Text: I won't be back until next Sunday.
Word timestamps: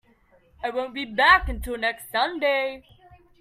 I 0.63 0.71
won't 0.71 0.95
be 0.95 1.05
back 1.05 1.47
until 1.47 1.77
next 1.77 2.11
Sunday. 2.11 2.81